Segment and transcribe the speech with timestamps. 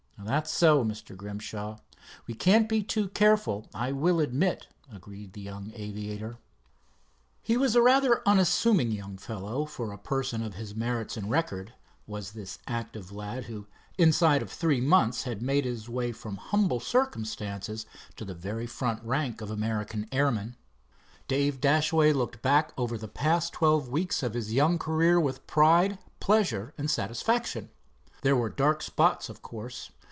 [0.23, 1.17] "That's so, Mr.
[1.17, 1.79] Grimshaw,
[2.27, 6.37] we can't be too careful, I will admit," agreed the young aviator.
[7.41, 11.73] He was a rather unassuming young fellow for a person of his merits and record,
[12.05, 13.65] was this active lad who
[13.97, 19.03] inside of three months had made his way from humble circumstances to the very front
[19.03, 20.55] rank of American airmen.
[21.27, 25.97] Dave Dashaway looked back over the past twelve weeks of his young career with pride,
[26.19, 27.71] pleasure and satisfaction.
[28.21, 29.89] There were dark spots, of course.